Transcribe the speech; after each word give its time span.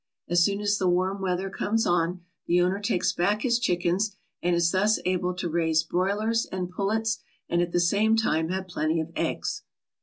As 0.27 0.43
soon 0.43 0.61
as 0.61 0.79
the 0.79 0.89
warm 0.89 1.21
weather 1.21 1.51
comes 1.51 1.85
on, 1.85 2.21
the 2.47 2.59
owner 2.59 2.79
takes 2.79 3.13
back 3.13 3.43
his 3.43 3.59
chickens 3.59 4.15
and 4.41 4.55
is 4.55 4.71
thus 4.71 4.97
able 5.05 5.35
to 5.35 5.47
raise 5.47 5.83
broilers 5.83 6.47
and 6.51 6.71
pullets 6.71 7.19
and 7.47 7.61
at 7.61 7.71
the 7.71 7.79
same 7.79 8.15
time 8.15 8.49
have 8.49 8.67
plenty 8.67 8.99
of 8.99 9.11
eggs. 9.15 9.61